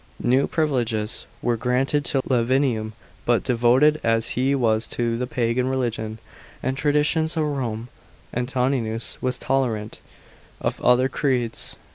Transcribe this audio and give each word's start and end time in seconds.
New 0.23 0.47
privileges 0.47 1.27
were 1.43 1.55
granted 1.55 2.03
to 2.05 2.23
Lavinium. 2.27 2.93
But 3.23 3.43
devoted 3.43 4.01
as 4.03 4.29
he 4.29 4.55
was 4.55 4.87
to 4.87 5.15
the 5.15 5.27
Pagan 5.27 5.67
religion 5.67 6.17
and 6.63 6.75
traditions 6.75 7.37
of 7.37 7.43
Rome, 7.45 7.87
Antoninus 8.33 9.19
was 9.21 9.37
tolerant 9.37 10.01
of 10.59 10.81
other 10.81 11.07
creeds. 11.07 11.75